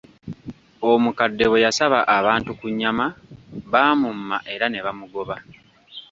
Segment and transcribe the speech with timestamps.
[0.91, 3.05] Omukadde bwe yasaba abantu ku nnyama,
[3.71, 5.35] baamumma era ne bamugoba.